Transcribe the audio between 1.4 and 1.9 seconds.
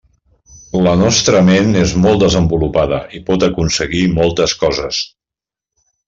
ment